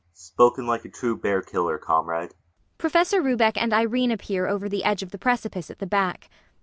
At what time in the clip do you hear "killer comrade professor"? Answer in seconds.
1.43-3.21